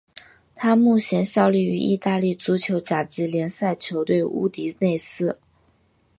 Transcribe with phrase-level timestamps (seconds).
[0.55, 5.37] 他目前效力于意大利足球甲级联赛球队乌迪内斯。